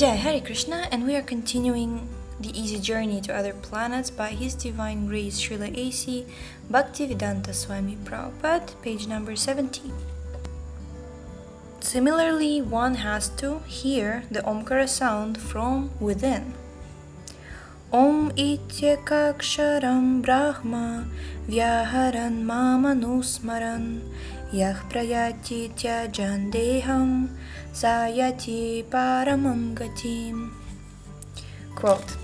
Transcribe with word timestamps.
Jai 0.00 0.16
Hare 0.16 0.40
Krishna, 0.40 0.88
and 0.90 1.04
we 1.04 1.14
are 1.14 1.20
continuing 1.20 2.08
the 2.40 2.58
easy 2.58 2.78
journey 2.78 3.20
to 3.20 3.36
other 3.36 3.52
planets 3.52 4.08
by 4.08 4.30
His 4.30 4.54
Divine 4.54 5.06
Grace 5.06 5.38
Srila 5.38 5.76
A.C. 5.76 6.24
Bhaktivedanta 6.72 7.52
Swami 7.52 7.98
Prabhupada, 8.02 8.80
page 8.80 9.06
number 9.06 9.36
17. 9.36 9.92
Similarly, 11.80 12.62
one 12.62 12.94
has 12.94 13.28
to 13.44 13.58
hear 13.66 14.24
the 14.30 14.40
Omkara 14.40 14.88
sound 14.88 15.36
from 15.36 15.90
within. 16.00 16.54
Om 17.92 18.30
ityekaksharam 18.38 20.22
brahma 20.22 21.10
vyaharan 21.50 22.46
mamanusmaran 22.46 23.98
yah 24.52 24.78
prayati 24.86 25.74
tyajan 25.74 26.54
deham 26.54 27.34
sayati 27.74 28.86
paramam 28.86 29.74
gatim. 29.74 30.54
Quote, 31.74 32.14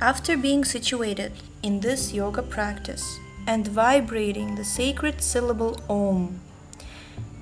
After 0.00 0.38
being 0.38 0.64
situated 0.64 1.32
in 1.62 1.80
this 1.80 2.14
yoga 2.14 2.40
practice 2.40 3.04
and 3.46 3.68
vibrating 3.68 4.54
the 4.54 4.64
sacred 4.64 5.20
syllable 5.20 5.76
Om, 5.86 6.40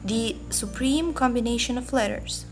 the 0.04 0.34
supreme 0.50 1.14
combination 1.14 1.78
of 1.78 1.92
letters, 1.92 2.44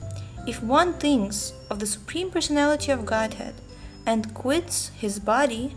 if 0.47 0.63
one 0.63 0.93
thinks 0.95 1.53
of 1.69 1.81
the 1.81 1.87
Supreme 1.87 2.31
Personality 2.31 2.93
of 2.93 3.05
Godhead 3.05 3.55
and 4.11 4.35
quits 4.35 4.91
his 4.99 5.21
body, 5.21 5.77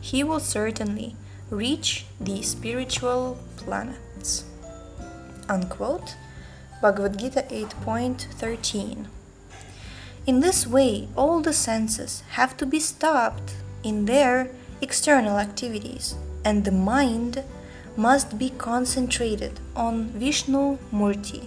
he 0.00 0.24
will 0.24 0.40
certainly 0.40 1.14
reach 1.48 2.06
the 2.20 2.42
spiritual 2.42 3.38
planets. 3.56 4.44
Unquote. 5.48 6.16
Bhagavad 6.80 7.20
Gita 7.20 7.42
8.13. 7.42 9.06
In 10.26 10.40
this 10.40 10.66
way, 10.66 11.06
all 11.16 11.40
the 11.40 11.52
senses 11.52 12.24
have 12.30 12.56
to 12.56 12.66
be 12.66 12.80
stopped 12.80 13.54
in 13.84 14.06
their 14.06 14.50
external 14.80 15.38
activities, 15.38 16.16
and 16.44 16.64
the 16.64 16.72
mind 16.72 17.44
must 17.96 18.38
be 18.38 18.50
concentrated 18.50 19.60
on 19.76 20.08
Vishnu 20.24 20.78
Murti, 20.90 21.46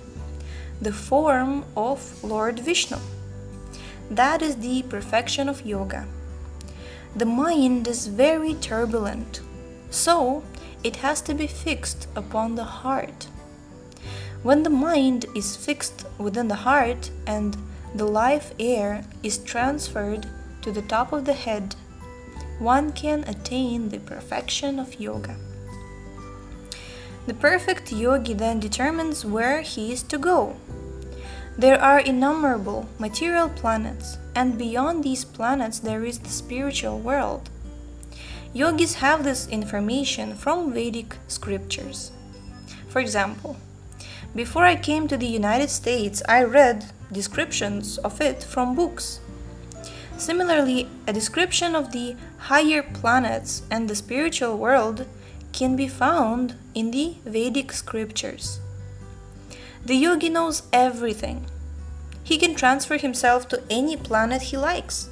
the 0.81 0.93
form 0.93 1.65
of 1.75 2.23
Lord 2.23 2.59
Vishnu. 2.59 2.99
That 4.09 4.41
is 4.41 4.57
the 4.57 4.83
perfection 4.83 5.49
of 5.49 5.65
yoga. 5.65 6.07
The 7.15 7.25
mind 7.25 7.87
is 7.87 8.07
very 8.07 8.53
turbulent, 8.55 9.41
so 9.89 10.43
it 10.83 10.97
has 10.97 11.21
to 11.21 11.33
be 11.33 11.47
fixed 11.47 12.07
upon 12.15 12.55
the 12.55 12.63
heart. 12.63 13.27
When 14.43 14.61
the 14.61 14.69
mind 14.69 15.25
is 15.35 15.55
fixed 15.55 16.05
within 16.19 16.47
the 16.47 16.61
heart 16.67 17.09
and 17.25 17.57
the 17.95 18.05
life 18.05 18.53
air 18.59 19.03
is 19.23 19.39
transferred 19.39 20.27
to 20.61 20.71
the 20.71 20.83
top 20.83 21.11
of 21.11 21.25
the 21.25 21.33
head, 21.33 21.75
one 22.59 22.91
can 22.91 23.23
attain 23.23 23.89
the 23.89 23.99
perfection 23.99 24.77
of 24.77 24.99
yoga. 24.99 25.35
The 27.25 27.33
perfect 27.33 27.91
yogi 27.91 28.35
then 28.35 28.59
determines 28.59 29.25
where 29.25 29.61
he 29.61 29.91
is 29.91 30.03
to 30.03 30.19
go. 30.19 30.57
There 31.57 31.81
are 31.81 31.99
innumerable 31.99 32.89
material 32.99 33.47
planets, 33.47 34.17
and 34.35 34.57
beyond 34.57 35.03
these 35.03 35.23
planets, 35.23 35.79
there 35.79 36.03
is 36.03 36.19
the 36.19 36.29
spiritual 36.29 36.99
world. 36.99 37.49
Yogis 38.53 38.95
have 38.95 39.23
this 39.23 39.47
information 39.47 40.35
from 40.35 40.73
Vedic 40.73 41.15
scriptures. 41.29 42.11
For 42.89 42.99
example, 42.99 43.55
before 44.35 44.65
I 44.65 44.75
came 44.75 45.07
to 45.07 45.15
the 45.15 45.27
United 45.27 45.69
States, 45.69 46.21
I 46.27 46.43
read 46.43 46.91
descriptions 47.09 47.97
of 47.99 48.19
it 48.19 48.43
from 48.43 48.75
books. 48.75 49.21
Similarly, 50.17 50.89
a 51.07 51.13
description 51.13 51.73
of 51.73 51.93
the 51.93 52.17
higher 52.37 52.83
planets 52.83 53.61
and 53.71 53.89
the 53.89 53.95
spiritual 53.95 54.57
world 54.57 55.05
can 55.53 55.77
be 55.77 55.87
found 55.87 56.55
in 56.73 56.91
the 56.91 57.15
Vedic 57.25 57.71
scriptures. 57.71 58.59
The 59.85 59.95
yogi 59.95 60.29
knows 60.29 60.63
everything. 60.73 61.45
He 62.23 62.39
can 62.39 62.55
transfer 62.55 62.97
himself 62.97 63.47
to 63.49 63.61
any 63.69 63.95
planet 63.95 64.41
he 64.41 64.57
likes. 64.57 65.09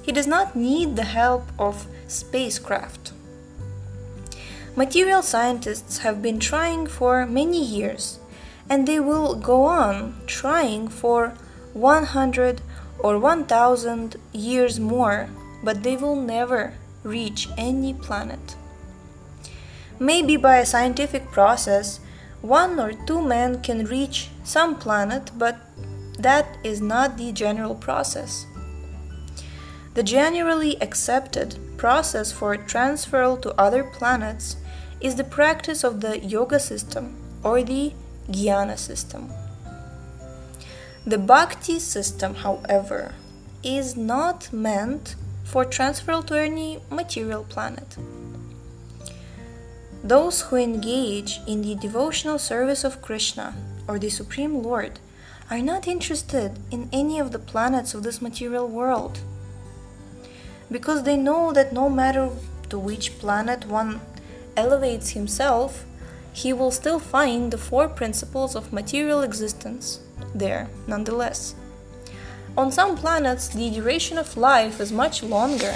He 0.00 0.12
does 0.12 0.28
not 0.28 0.54
need 0.54 0.94
the 0.94 1.04
help 1.04 1.50
of 1.58 1.86
spacecraft. 2.06 3.12
Material 4.76 5.22
scientists 5.22 5.98
have 5.98 6.22
been 6.22 6.38
trying 6.38 6.86
for 6.86 7.26
many 7.26 7.62
years, 7.62 8.20
and 8.68 8.86
they 8.86 9.00
will 9.00 9.34
go 9.34 9.64
on 9.64 10.14
trying 10.26 10.86
for 10.86 11.34
100 11.72 12.60
or 13.00 13.18
1000 13.18 14.16
years 14.32 14.78
more, 14.78 15.28
but 15.64 15.82
they 15.82 15.96
will 15.96 16.16
never 16.16 16.74
reach 17.02 17.48
any 17.58 17.92
planet. 17.92 18.54
Maybe 19.98 20.36
by 20.36 20.58
a 20.58 20.66
scientific 20.66 21.30
process, 21.32 21.98
one 22.42 22.80
or 22.80 22.92
two 22.92 23.20
men 23.20 23.62
can 23.62 23.84
reach 23.84 24.28
some 24.44 24.76
planet, 24.76 25.30
but 25.36 25.58
that 26.18 26.58
is 26.64 26.80
not 26.80 27.16
the 27.16 27.32
general 27.32 27.74
process. 27.74 28.46
The 29.94 30.02
generally 30.02 30.80
accepted 30.80 31.58
process 31.76 32.30
for 32.32 32.56
transfer 32.56 33.36
to 33.36 33.60
other 33.60 33.84
planets 33.84 34.56
is 35.00 35.16
the 35.16 35.24
practice 35.24 35.82
of 35.82 36.00
the 36.00 36.18
yoga 36.18 36.60
system 36.60 37.16
or 37.42 37.62
the 37.62 37.92
jnana 38.28 38.78
system. 38.78 39.30
The 41.06 41.18
bhakti 41.18 41.78
system, 41.78 42.34
however, 42.34 43.14
is 43.62 43.96
not 43.96 44.52
meant 44.52 45.16
for 45.44 45.64
transfer 45.64 46.22
to 46.22 46.38
any 46.38 46.80
material 46.90 47.44
planet. 47.44 47.96
Those 50.02 50.40
who 50.42 50.56
engage 50.56 51.40
in 51.46 51.62
the 51.62 51.74
devotional 51.74 52.38
service 52.38 52.84
of 52.84 53.02
Krishna 53.02 53.54
or 53.86 53.98
the 53.98 54.08
Supreme 54.08 54.62
Lord 54.62 54.98
are 55.50 55.58
not 55.58 55.86
interested 55.86 56.58
in 56.70 56.88
any 56.92 57.18
of 57.18 57.32
the 57.32 57.38
planets 57.38 57.92
of 57.92 58.02
this 58.02 58.22
material 58.22 58.66
world 58.66 59.20
because 60.70 61.02
they 61.02 61.16
know 61.16 61.52
that 61.52 61.72
no 61.72 61.90
matter 61.90 62.30
to 62.68 62.78
which 62.78 63.18
planet 63.18 63.66
one 63.66 64.00
elevates 64.56 65.10
himself, 65.10 65.84
he 66.32 66.52
will 66.52 66.70
still 66.70 67.00
find 67.00 67.50
the 67.50 67.58
four 67.58 67.88
principles 67.88 68.54
of 68.54 68.72
material 68.72 69.22
existence 69.22 70.00
there 70.34 70.68
nonetheless. 70.86 71.54
On 72.56 72.70
some 72.70 72.96
planets, 72.96 73.48
the 73.48 73.70
duration 73.70 74.16
of 74.18 74.36
life 74.36 74.80
is 74.80 74.92
much 74.92 75.22
longer 75.22 75.74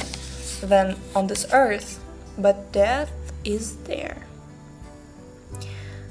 than 0.62 0.96
on 1.14 1.26
this 1.26 1.46
earth, 1.52 2.00
but 2.38 2.72
death 2.72 3.10
is 3.44 3.77
there. 3.84 4.27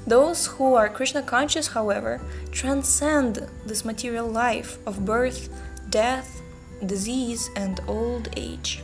Those 0.06 0.46
who 0.46 0.74
are 0.74 0.88
Krishna 0.88 1.22
conscious, 1.22 1.68
however, 1.68 2.20
transcend 2.50 3.48
this 3.64 3.84
material 3.84 4.26
life 4.26 4.76
of 4.86 5.04
birth, 5.04 5.48
death, 5.88 6.42
disease, 6.84 7.48
and 7.56 7.80
old 7.88 8.28
age. 8.36 8.82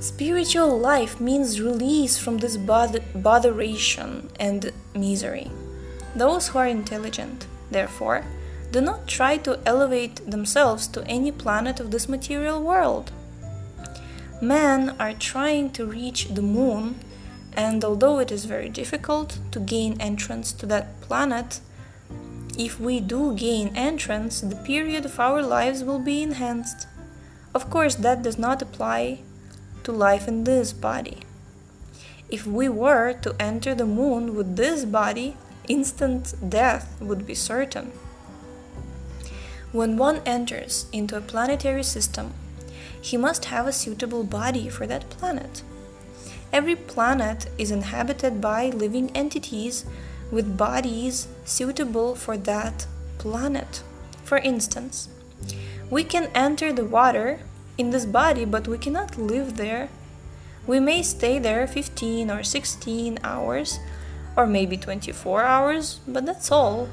Spiritual 0.00 0.78
life 0.78 1.20
means 1.20 1.60
release 1.60 2.18
from 2.18 2.38
this 2.38 2.56
bother- 2.56 3.00
botheration 3.14 4.30
and 4.40 4.72
misery. 4.94 5.50
Those 6.16 6.48
who 6.48 6.58
are 6.58 6.66
intelligent, 6.66 7.46
therefore, 7.70 8.24
do 8.70 8.80
not 8.80 9.06
try 9.06 9.36
to 9.38 9.60
elevate 9.66 10.28
themselves 10.28 10.86
to 10.88 11.06
any 11.06 11.30
planet 11.30 11.80
of 11.80 11.90
this 11.90 12.08
material 12.08 12.62
world. 12.62 13.12
Men 14.44 14.94
are 15.00 15.14
trying 15.14 15.70
to 15.70 15.86
reach 15.86 16.28
the 16.28 16.42
moon, 16.42 16.96
and 17.54 17.82
although 17.82 18.18
it 18.18 18.30
is 18.30 18.44
very 18.44 18.68
difficult 18.68 19.38
to 19.52 19.58
gain 19.58 19.98
entrance 19.98 20.52
to 20.52 20.66
that 20.66 21.00
planet, 21.00 21.60
if 22.58 22.78
we 22.78 23.00
do 23.00 23.34
gain 23.34 23.74
entrance, 23.74 24.42
the 24.42 24.56
period 24.56 25.06
of 25.06 25.18
our 25.18 25.42
lives 25.42 25.82
will 25.82 25.98
be 25.98 26.22
enhanced. 26.22 26.86
Of 27.54 27.70
course, 27.70 27.94
that 27.94 28.20
does 28.20 28.36
not 28.36 28.60
apply 28.60 29.20
to 29.84 29.92
life 29.92 30.28
in 30.28 30.44
this 30.44 30.74
body. 30.74 31.20
If 32.28 32.46
we 32.46 32.68
were 32.68 33.14
to 33.22 33.34
enter 33.40 33.74
the 33.74 33.86
moon 33.86 34.34
with 34.34 34.56
this 34.56 34.84
body, 34.84 35.38
instant 35.68 36.34
death 36.50 37.00
would 37.00 37.26
be 37.26 37.34
certain. 37.34 37.92
When 39.72 39.96
one 39.96 40.20
enters 40.26 40.84
into 40.92 41.16
a 41.16 41.22
planetary 41.22 41.82
system, 41.82 42.34
he 43.04 43.18
must 43.18 43.44
have 43.46 43.66
a 43.66 43.72
suitable 43.72 44.24
body 44.24 44.66
for 44.70 44.86
that 44.86 45.10
planet. 45.10 45.62
Every 46.50 46.74
planet 46.74 47.50
is 47.58 47.70
inhabited 47.70 48.40
by 48.40 48.70
living 48.70 49.10
entities 49.14 49.84
with 50.30 50.56
bodies 50.56 51.28
suitable 51.44 52.14
for 52.14 52.38
that 52.38 52.86
planet. 53.18 53.82
For 54.22 54.38
instance, 54.38 55.10
we 55.90 56.02
can 56.02 56.30
enter 56.34 56.72
the 56.72 56.86
water 56.86 57.40
in 57.76 57.90
this 57.90 58.06
body, 58.06 58.46
but 58.46 58.66
we 58.66 58.78
cannot 58.78 59.18
live 59.18 59.58
there. 59.58 59.90
We 60.66 60.80
may 60.80 61.02
stay 61.02 61.38
there 61.38 61.66
15 61.66 62.30
or 62.30 62.42
16 62.42 63.18
hours, 63.22 63.78
or 64.34 64.46
maybe 64.46 64.78
24 64.78 65.42
hours, 65.42 66.00
but 66.08 66.24
that's 66.24 66.50
all. 66.50 66.88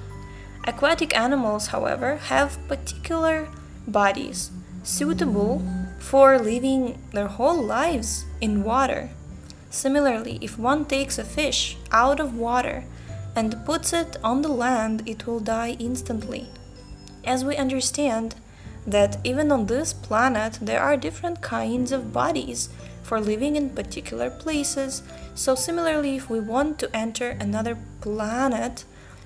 Aquatic 0.68 1.16
animals, 1.16 1.68
however, 1.68 2.18
have 2.18 2.60
particular 2.68 3.48
bodies 3.88 4.52
suitable 4.84 5.62
for 6.02 6.38
living 6.40 6.98
their 7.14 7.28
whole 7.28 7.62
lives 7.64 8.26
in 8.42 8.64
water. 8.64 9.10
Similarly, 9.70 10.40
if 10.42 10.60
one 10.60 10.84
takes 10.86 11.18
a 11.18 11.24
fish 11.24 11.78
out 11.92 12.20
of 12.20 12.36
water 12.36 12.84
and 13.36 13.64
puts 13.66 13.94
it 13.94 14.18
on 14.24 14.42
the 14.42 14.50
land, 14.50 15.04
it 15.06 15.26
will 15.26 15.40
die 15.40 15.78
instantly. 15.80 16.50
As 17.24 17.46
we 17.46 17.56
understand 17.56 18.36
that 18.86 19.20
even 19.24 19.52
on 19.52 19.68
this 19.68 19.94
planet 19.94 20.58
there 20.62 20.82
are 20.82 20.98
different 20.98 21.42
kinds 21.42 21.92
of 21.92 22.12
bodies 22.12 22.70
for 23.04 23.22
living 23.22 23.56
in 23.56 23.70
particular 23.70 24.30
places, 24.30 25.04
so 25.36 25.56
similarly, 25.56 26.18
if 26.18 26.30
we 26.30 26.40
want 26.40 26.80
to 26.80 26.96
enter 26.96 27.38
another 27.40 27.78
planet, 28.02 28.84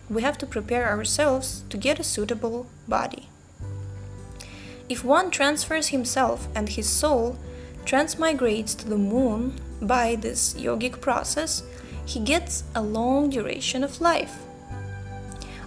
we 0.09 0.21
have 0.21 0.37
to 0.37 0.45
prepare 0.45 0.87
ourselves 0.89 1.63
to 1.69 1.77
get 1.77 1.99
a 1.99 2.03
suitable 2.03 2.67
body. 2.87 3.29
If 4.87 5.03
one 5.03 5.31
transfers 5.31 5.87
himself 5.87 6.47
and 6.53 6.69
his 6.69 6.87
soul 6.87 7.37
transmigrates 7.85 8.77
to 8.77 8.87
the 8.87 8.97
moon 8.97 9.59
by 9.81 10.15
this 10.15 10.53
yogic 10.53 11.01
process, 11.01 11.63
he 12.05 12.19
gets 12.19 12.63
a 12.75 12.81
long 12.81 13.29
duration 13.31 13.83
of 13.83 13.99
life. 13.99 14.37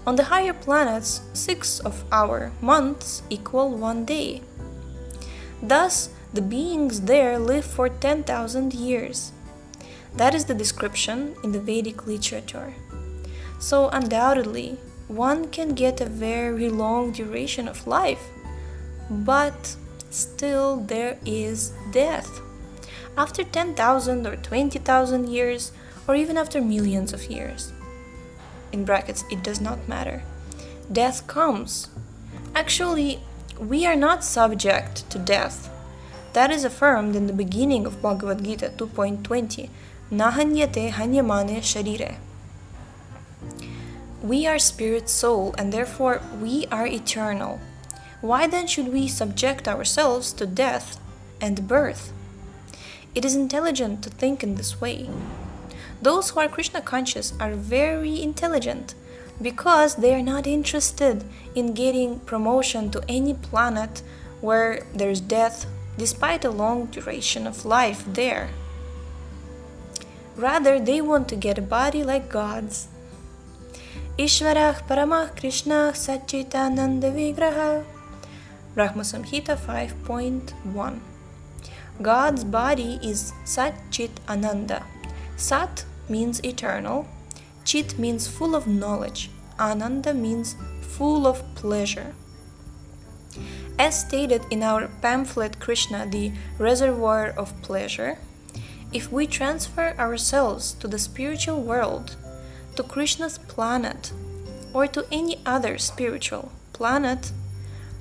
On 0.06 0.14
the 0.14 0.24
higher 0.24 0.54
planets, 0.54 1.20
six 1.32 1.80
of 1.80 2.04
our 2.12 2.52
months 2.60 3.22
equal 3.28 3.70
one 3.76 4.04
day. 4.04 4.42
Thus, 5.60 6.10
the 6.32 6.42
beings 6.42 7.02
there 7.02 7.38
live 7.38 7.64
for 7.64 7.88
10,000 7.88 8.72
years. 8.72 9.32
That 10.14 10.34
is 10.34 10.44
the 10.44 10.54
description 10.54 11.34
in 11.42 11.52
the 11.52 11.60
Vedic 11.60 12.06
literature. 12.06 12.72
So, 13.58 13.88
undoubtedly, 13.88 14.78
one 15.08 15.48
can 15.48 15.74
get 15.74 16.00
a 16.00 16.06
very 16.06 16.68
long 16.68 17.12
duration 17.12 17.66
of 17.66 17.86
life 17.86 18.30
but 19.10 19.76
still 20.10 20.76
there 20.76 21.18
is 21.24 21.72
death. 21.92 22.40
After 23.16 23.42
10,000 23.42 24.26
or 24.26 24.36
20,000 24.36 25.28
years, 25.28 25.72
or 26.06 26.14
even 26.14 26.38
after 26.38 26.60
millions 26.60 27.12
of 27.12 27.30
years. 27.30 27.72
In 28.72 28.84
brackets, 28.84 29.24
it 29.30 29.42
does 29.42 29.60
not 29.60 29.88
matter. 29.88 30.22
Death 30.90 31.26
comes. 31.26 31.88
Actually, 32.54 33.20
we 33.58 33.84
are 33.84 33.96
not 33.96 34.24
subject 34.24 35.08
to 35.10 35.18
death. 35.18 35.70
That 36.32 36.50
is 36.50 36.64
affirmed 36.64 37.14
in 37.14 37.26
the 37.26 37.32
beginning 37.32 37.86
of 37.86 38.00
Bhagavad 38.00 38.44
Gita 38.44 38.72
2.20. 38.76 39.68
Nahanyate 40.10 40.92
hanyamane 40.92 41.58
sharire. 41.58 42.16
We 44.22 44.46
are 44.46 44.58
spirit 44.58 45.08
soul 45.08 45.54
and 45.58 45.72
therefore 45.72 46.22
we 46.40 46.66
are 46.72 46.86
eternal. 46.86 47.60
Why 48.20 48.48
then 48.48 48.66
should 48.66 48.88
we 48.92 49.06
subject 49.06 49.68
ourselves 49.68 50.32
to 50.34 50.46
death 50.46 51.00
and 51.40 51.68
birth? 51.68 52.12
It 53.14 53.24
is 53.24 53.36
intelligent 53.36 54.02
to 54.02 54.10
think 54.10 54.42
in 54.42 54.56
this 54.56 54.80
way. 54.80 55.08
Those 56.02 56.30
who 56.30 56.40
are 56.40 56.48
Krishna 56.48 56.80
conscious 56.80 57.32
are 57.38 57.52
very 57.54 58.20
intelligent 58.20 58.94
because 59.40 59.96
they 59.96 60.14
are 60.14 60.22
not 60.22 60.46
interested 60.46 61.24
in 61.54 61.74
getting 61.74 62.18
promotion 62.20 62.90
to 62.90 63.04
any 63.08 63.34
planet 63.34 64.02
where 64.40 64.84
there's 64.94 65.20
death 65.20 65.66
despite 65.96 66.44
a 66.44 66.50
long 66.50 66.86
duration 66.86 67.46
of 67.46 67.64
life 67.64 68.04
there. 68.06 68.50
Rather, 70.36 70.78
they 70.78 71.00
want 71.00 71.28
to 71.28 71.36
get 71.36 71.58
a 71.58 71.62
body 71.62 72.02
like 72.04 72.28
God's. 72.28 72.88
Ishvarah 74.18 74.86
Paramah 74.86 75.32
Krishna 75.36 75.92
Satchitananda 75.94 77.10
Vigraha 77.14 77.84
Brahma 78.74 79.02
Samhita 79.02 79.56
5.1 79.56 81.00
God's 82.00 82.44
body 82.44 83.00
is 83.02 83.32
Sat 83.44 83.74
Chit 83.90 84.20
Ananda. 84.28 84.84
Sat 85.36 85.84
means 86.08 86.40
eternal, 86.44 87.08
Chit 87.64 87.98
means 87.98 88.28
full 88.28 88.54
of 88.54 88.66
knowledge, 88.66 89.30
Ananda 89.58 90.14
means 90.14 90.54
full 90.80 91.26
of 91.26 91.42
pleasure. 91.54 92.14
As 93.78 94.00
stated 94.00 94.42
in 94.50 94.62
our 94.62 94.88
pamphlet 95.02 95.58
Krishna, 95.58 96.06
the 96.06 96.32
reservoir 96.58 97.30
of 97.30 97.60
pleasure, 97.62 98.18
if 98.92 99.12
we 99.12 99.26
transfer 99.26 99.94
ourselves 99.98 100.72
to 100.74 100.88
the 100.88 100.98
spiritual 100.98 101.60
world, 101.62 102.16
to 102.76 102.82
Krishna's 102.82 103.38
planet, 103.38 104.12
or 104.72 104.86
to 104.86 105.06
any 105.10 105.40
other 105.44 105.78
spiritual 105.78 106.52
planet, 106.72 107.32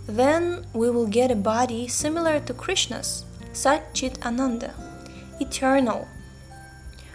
then 0.07 0.65
we 0.73 0.89
will 0.89 1.07
get 1.07 1.31
a 1.31 1.35
body 1.35 1.87
similar 1.87 2.39
to 2.39 2.53
Krishna's, 2.53 3.25
Sat 3.51 3.93
Chit 3.93 4.25
Ananda, 4.25 4.73
eternal, 5.39 6.07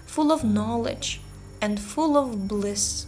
full 0.05 0.31
of 0.31 0.45
knowledge 0.45 1.21
and 1.63 1.81
full 1.81 2.19
of 2.19 2.49
bliss. 2.49 3.07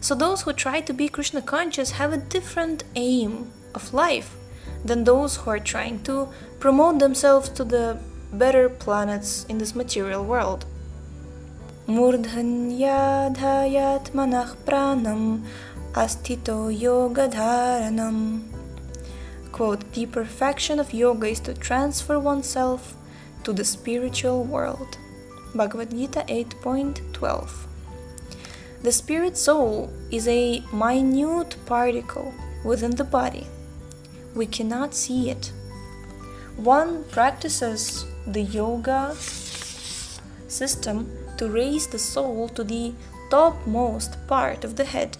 So 0.00 0.14
those 0.14 0.42
who 0.42 0.52
try 0.52 0.82
to 0.82 0.92
be 0.92 1.08
Krishna 1.08 1.40
conscious 1.40 1.92
have 1.92 2.12
a 2.12 2.18
different 2.18 2.84
aim 2.94 3.50
of 3.74 3.94
life 3.94 4.36
than 4.84 5.04
those 5.04 5.36
who 5.36 5.48
are 5.50 5.58
trying 5.58 6.02
to 6.02 6.28
promote 6.60 6.98
themselves 6.98 7.48
to 7.50 7.64
the 7.64 7.98
better 8.32 8.68
planets 8.68 9.46
in 9.48 9.56
this 9.56 9.74
material 9.74 10.22
world. 10.24 10.66
Murdhanyadhayatmanah 11.88 14.56
pranam 14.66 15.42
astito 15.94 16.70
yogadharanam 16.70 18.53
quote, 19.54 19.92
the 19.92 20.04
perfection 20.04 20.80
of 20.80 20.92
yoga 20.92 21.28
is 21.28 21.38
to 21.38 21.54
transfer 21.54 22.18
oneself 22.18 22.96
to 23.44 23.52
the 23.52 23.64
spiritual 23.64 24.42
world. 24.42 24.98
Bhagavad 25.54 25.90
Gita 25.92 26.24
8.12. 26.26 27.50
The 28.82 28.90
spirit 28.90 29.36
soul 29.36 29.92
is 30.10 30.26
a 30.26 30.60
minute 30.72 31.54
particle 31.66 32.34
within 32.64 32.96
the 32.96 33.04
body. 33.04 33.46
We 34.34 34.46
cannot 34.46 34.92
see 34.92 35.30
it. 35.30 35.52
One 36.56 37.04
practices 37.04 38.06
the 38.26 38.42
yoga 38.42 39.14
system 40.48 41.16
to 41.38 41.48
raise 41.48 41.86
the 41.86 42.00
soul 42.00 42.48
to 42.48 42.64
the 42.64 42.92
topmost 43.30 44.16
part 44.26 44.64
of 44.64 44.74
the 44.74 44.84
head. 44.84 45.16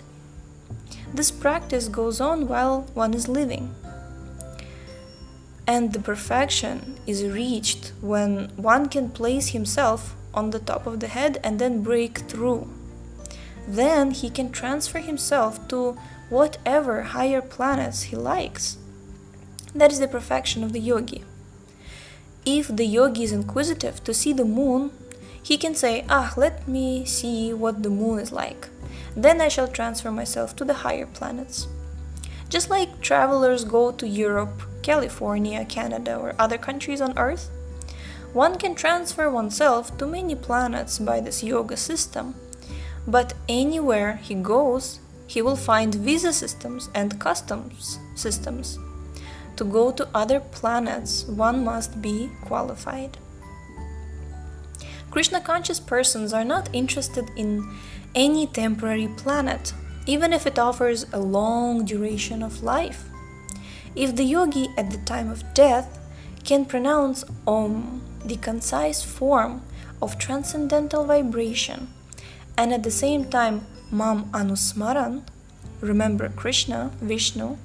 This 1.15 1.31
practice 1.31 1.87
goes 1.87 2.21
on 2.21 2.49
while 2.49 2.81
one 2.95 3.15
is 3.15 3.29
living. 3.29 3.73
And 5.67 5.93
the 5.93 5.99
perfection 5.99 6.97
is 7.07 7.25
reached 7.25 7.93
when 8.01 8.51
one 8.57 8.89
can 8.89 9.09
place 9.09 9.49
himself 9.49 10.15
on 10.35 10.51
the 10.51 10.59
top 10.59 10.87
of 10.87 11.01
the 11.01 11.09
head 11.09 11.41
and 11.43 11.59
then 11.59 11.83
break 11.83 12.19
through. 12.19 12.69
Then 13.67 14.11
he 14.11 14.29
can 14.29 14.51
transfer 14.51 14.99
himself 14.99 15.67
to 15.69 15.97
whatever 16.29 17.03
higher 17.03 17.41
planets 17.41 18.05
he 18.05 18.17
likes. 18.17 18.77
That 19.75 19.91
is 19.91 20.01
the 20.01 20.09
perfection 20.09 20.63
of 20.63 20.73
the 20.73 20.81
yogi. 20.81 21.25
If 22.45 22.69
the 22.69 22.85
yogi 22.85 23.25
is 23.25 23.33
inquisitive 23.33 24.05
to 24.05 24.13
see 24.13 24.35
the 24.35 24.45
moon, 24.45 24.91
he 25.43 25.57
can 25.57 25.75
say, 25.75 26.05
Ah, 26.09 26.35
let 26.37 26.69
me 26.69 27.07
see 27.07 27.55
what 27.55 27.83
the 27.83 27.91
moon 27.91 28.19
is 28.19 28.33
like. 28.33 28.69
Then 29.17 29.41
I 29.41 29.49
shall 29.49 29.69
transfer 29.69 30.11
myself 30.11 30.55
to 30.57 30.65
the 30.65 30.75
higher 30.75 31.07
planets. 31.07 31.69
Just 32.51 32.69
like 32.69 33.01
travelers 33.01 33.65
go 33.65 33.93
to 33.93 34.07
Europe 34.07 34.63
California, 34.85 35.65
Canada, 35.65 36.15
or 36.17 36.35
other 36.39 36.59
countries 36.59 37.01
on 37.01 37.19
Earth, 37.19 37.51
one 38.35 38.59
can 38.59 38.75
transfer 38.75 39.31
oneself 39.31 39.97
to 39.97 40.07
many 40.07 40.35
planets 40.35 40.99
by 40.99 41.21
this 41.21 41.43
yoga 41.43 41.77
system. 41.77 42.35
But 43.07 43.33
anywhere 43.49 44.21
he 44.23 44.35
goes, 44.35 45.01
he 45.27 45.41
will 45.41 45.57
find 45.57 45.95
visa 45.95 46.33
systems 46.33 46.91
and 46.95 47.19
customs 47.19 47.99
systems. 48.15 48.79
To 49.57 49.65
go 49.65 49.91
to 49.93 50.09
other 50.15 50.41
planets, 50.41 51.25
one 51.25 51.65
must 51.65 52.03
be 52.03 52.31
qualified. 52.45 53.17
Krishna 55.11 55.41
conscious 55.41 55.81
persons 55.81 56.33
are 56.33 56.45
not 56.45 56.69
interested 56.73 57.31
in 57.37 57.73
any 58.15 58.47
temporary 58.49 59.09
planet, 59.17 59.73
even 60.07 60.33
if 60.33 60.47
it 60.47 60.59
offers 60.59 61.07
a 61.13 61.21
long 61.21 61.85
duration 61.85 62.43
of 62.43 62.63
life. 62.63 63.05
If 63.97 64.17
the 64.17 64.25
yogi 64.25 64.69
at 64.77 64.91
the 64.91 64.99
time 64.99 65.31
of 65.31 65.55
death 65.55 65.99
can 66.43 66.65
pronounce 66.65 67.25
Om, 67.47 68.03
the 68.25 68.37
concise 68.37 69.03
form 69.03 69.63
of 70.03 70.19
transcendental 70.19 71.05
vibration, 71.05 71.89
and 72.59 72.73
at 72.73 72.83
the 72.83 72.91
same 72.91 73.31
time 73.31 73.67
Mam 73.91 74.25
Anusmaran, 74.33 75.23
remember 75.81 76.29
Krishna, 76.29 76.91
Vishnu, 77.01 77.57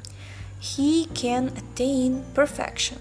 he 0.60 1.06
can 1.08 1.48
attain 1.58 2.24
perfection. 2.34 3.00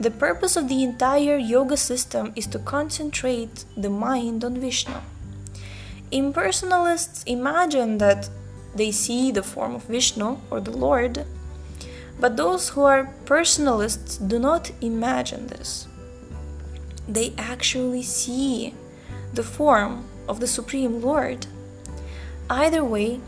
The 0.00 0.10
purpose 0.10 0.56
of 0.56 0.68
the 0.68 0.84
entire 0.84 1.36
yoga 1.36 1.76
system 1.76 2.32
is 2.36 2.46
to 2.48 2.58
concentrate 2.60 3.64
the 3.76 3.90
mind 3.90 4.44
on 4.44 4.60
Vishnu. 4.60 4.94
Impersonalists 6.12 7.24
imagine 7.26 7.98
that 7.98 8.30
they 8.74 8.92
see 8.92 9.30
the 9.30 9.42
form 9.42 9.74
of 9.74 9.84
Vishnu 9.84 10.38
or 10.50 10.60
the 10.60 10.70
Lord 10.70 11.26
But 12.20 12.36
those 12.36 12.70
who 12.70 12.82
are 12.82 13.12
personalists 13.24 14.18
do 14.26 14.38
not 14.38 14.70
imagine 14.80 15.46
this. 15.46 15.86
They 17.06 17.32
actually 17.38 18.02
see 18.02 18.74
the 19.32 19.42
form 19.42 20.08
of 20.28 20.40
the 20.40 20.46
Supreme 20.46 21.00
Lord. 21.00 21.46
Either 22.50 22.84
way, 22.84 23.20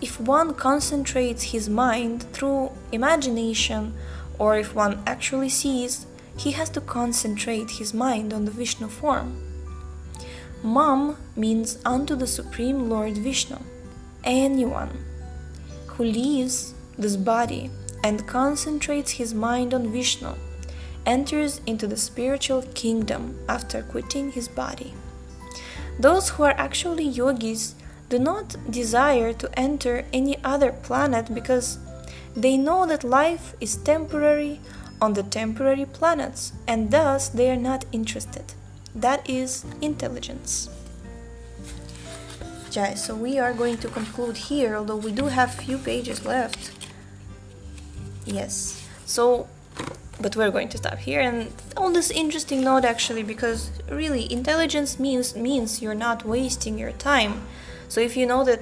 if 0.00 0.20
one 0.20 0.54
concentrates 0.54 1.44
his 1.44 1.68
mind 1.68 2.24
through 2.32 2.72
imagination 2.92 3.94
or 4.38 4.58
if 4.58 4.74
one 4.74 5.02
actually 5.06 5.48
sees, 5.48 6.06
he 6.36 6.52
has 6.52 6.68
to 6.70 6.80
concentrate 6.80 7.70
his 7.70 7.94
mind 7.94 8.32
on 8.32 8.44
the 8.44 8.50
Vishnu 8.50 8.88
form. 8.88 9.40
Mam 10.62 11.16
means 11.36 11.78
unto 11.84 12.16
the 12.16 12.26
Supreme 12.26 12.88
Lord 12.88 13.16
Vishnu. 13.16 13.58
Anyone 14.24 15.04
who 15.86 16.04
leaves 16.04 16.74
this 16.98 17.16
body 17.16 17.70
and 18.04 18.26
concentrates 18.28 19.12
his 19.12 19.32
mind 19.34 19.72
on 19.72 19.90
Vishnu 19.90 20.34
enters 21.06 21.60
into 21.66 21.86
the 21.86 21.96
spiritual 21.96 22.62
kingdom 22.74 23.36
after 23.48 23.82
quitting 23.82 24.30
his 24.30 24.46
body. 24.46 24.92
Those 25.98 26.28
who 26.30 26.42
are 26.42 26.54
actually 26.58 27.04
yogis 27.04 27.74
do 28.10 28.18
not 28.18 28.56
desire 28.70 29.32
to 29.32 29.58
enter 29.58 30.04
any 30.12 30.36
other 30.44 30.70
planet 30.70 31.34
because 31.34 31.78
they 32.36 32.56
know 32.56 32.84
that 32.86 33.04
life 33.04 33.54
is 33.60 33.76
temporary 33.76 34.60
on 35.00 35.14
the 35.14 35.22
temporary 35.22 35.86
planets 35.86 36.52
and 36.68 36.90
thus 36.90 37.28
they 37.28 37.50
are 37.50 37.56
not 37.70 37.86
interested. 37.90 38.52
That 38.94 39.28
is 39.28 39.64
intelligence. 39.80 40.68
Yeah, 42.72 42.94
so 42.94 43.14
we 43.14 43.38
are 43.38 43.54
going 43.54 43.78
to 43.78 43.88
conclude 43.88 44.36
here, 44.36 44.74
although 44.76 44.96
we 44.96 45.12
do 45.12 45.26
have 45.26 45.54
few 45.54 45.78
pages 45.78 46.26
left. 46.26 46.83
Yes. 48.24 48.86
So 49.06 49.48
but 50.20 50.36
we're 50.36 50.50
going 50.50 50.68
to 50.68 50.78
stop 50.78 50.98
here 50.98 51.20
and 51.20 51.52
on 51.76 51.92
this 51.92 52.10
interesting 52.10 52.62
note 52.62 52.84
actually 52.84 53.22
because 53.22 53.70
really 53.90 54.30
intelligence 54.32 54.98
means 54.98 55.34
means 55.34 55.82
you're 55.82 55.94
not 55.94 56.24
wasting 56.24 56.78
your 56.78 56.92
time 56.92 57.42
so 57.88 58.00
if 58.00 58.16
you 58.16 58.26
know 58.26 58.44
that 58.44 58.60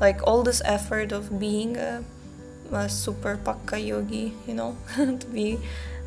like 0.00 0.20
all 0.26 0.42
this 0.42 0.62
effort 0.64 1.12
of 1.12 1.38
being 1.38 1.76
a, 1.76 2.04
a 2.72 2.88
super 2.88 3.36
pakka 3.36 3.84
yogi 3.84 4.32
you 4.46 4.54
know 4.54 4.76
to 4.96 5.26
be 5.26 5.58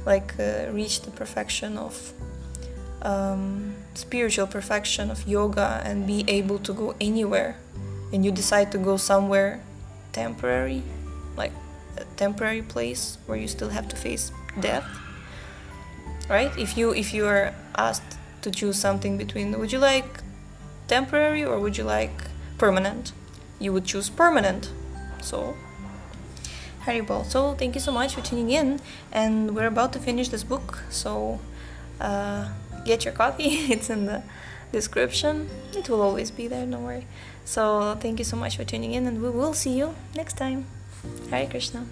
like 0.05 0.33
uh, 0.39 0.71
reach 0.71 1.01
the 1.01 1.11
perfection 1.11 1.77
of 1.77 2.13
um, 3.01 3.75
spiritual 3.93 4.47
perfection 4.47 5.11
of 5.11 5.27
yoga 5.27 5.81
and 5.83 6.07
be 6.07 6.23
able 6.27 6.57
to 6.57 6.73
go 6.73 6.95
anywhere 7.01 7.57
and 8.13 8.23
you 8.23 8.31
decide 8.31 8.71
to 8.71 8.77
go 8.77 8.97
somewhere 8.97 9.61
temporary 10.13 10.81
temporary 12.17 12.61
place 12.61 13.17
where 13.25 13.37
you 13.37 13.47
still 13.47 13.69
have 13.69 13.87
to 13.87 13.95
face 13.95 14.31
death 14.59 14.85
right 16.29 16.51
if 16.57 16.77
you 16.77 16.93
if 16.93 17.13
you 17.13 17.25
are 17.25 17.53
asked 17.77 18.17
to 18.41 18.51
choose 18.51 18.77
something 18.77 19.17
between 19.17 19.57
would 19.57 19.71
you 19.71 19.79
like 19.79 20.21
temporary 20.87 21.43
or 21.43 21.59
would 21.59 21.77
you 21.77 21.83
like 21.83 22.25
permanent 22.57 23.11
you 23.59 23.73
would 23.73 23.85
choose 23.85 24.09
permanent 24.09 24.71
so 25.21 25.55
Haribol. 26.85 27.25
So 27.25 27.55
thank 27.55 27.75
you 27.75 27.81
so 27.81 27.91
much 27.91 28.13
for 28.13 28.21
tuning 28.21 28.51
in, 28.51 28.79
and 29.11 29.55
we're 29.55 29.67
about 29.67 29.91
to 29.93 29.99
finish 29.99 30.29
this 30.29 30.43
book. 30.43 30.83
So 30.89 31.39
uh, 31.99 32.49
get 32.85 33.05
your 33.05 33.13
copy. 33.13 33.43
it's 33.73 33.89
in 33.89 34.05
the 34.05 34.23
description. 34.71 35.49
It 35.75 35.89
will 35.89 36.01
always 36.01 36.31
be 36.31 36.47
there. 36.47 36.65
Don't 36.65 36.83
worry. 36.83 37.07
So 37.43 37.97
thank 37.99 38.19
you 38.19 38.25
so 38.25 38.37
much 38.37 38.55
for 38.57 38.63
tuning 38.63 38.93
in, 38.93 39.07
and 39.07 39.21
we 39.21 39.29
will 39.29 39.53
see 39.53 39.77
you 39.77 39.95
next 40.15 40.37
time. 40.37 40.65
Hare 41.29 41.47
Krishna. 41.47 41.85